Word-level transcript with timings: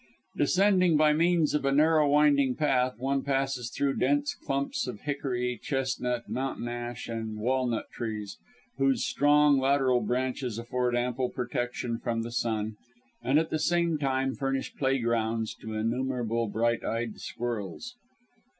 Descending, 0.35 0.97
by 0.97 1.13
means 1.13 1.53
of 1.53 1.63
a 1.63 1.71
narrow 1.71 2.09
winding 2.09 2.55
path, 2.55 2.97
one 2.97 3.21
passes 3.21 3.69
through 3.69 3.97
dense 3.97 4.33
clumps 4.33 4.87
of 4.87 5.01
hickory, 5.01 5.59
chestnut, 5.61 6.27
mountain 6.27 6.67
ash, 6.67 7.07
and 7.07 7.37
walnut 7.37 7.85
trees, 7.91 8.37
whose 8.79 9.05
strong 9.05 9.59
lateral 9.59 10.01
branches 10.01 10.57
afford 10.57 10.95
ample 10.95 11.29
protection 11.29 11.99
from 11.99 12.23
the 12.23 12.31
sun, 12.31 12.77
and 13.21 13.37
at 13.37 13.51
the 13.51 13.59
same 13.59 13.99
time 13.99 14.33
furnish 14.33 14.73
playgrounds 14.75 15.53
to 15.53 15.75
innumerable 15.75 16.47
bright 16.47 16.83
eyed 16.83 17.19
squirrels. 17.19 17.93